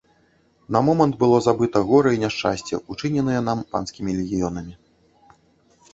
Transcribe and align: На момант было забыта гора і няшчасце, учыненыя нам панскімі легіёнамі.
На 0.75 0.79
момант 0.87 1.15
было 1.23 1.37
забыта 1.47 1.83
гора 1.91 2.09
і 2.17 2.21
няшчасце, 2.25 2.75
учыненыя 2.95 3.45
нам 3.51 3.59
панскімі 3.77 4.11
легіёнамі. 4.21 4.73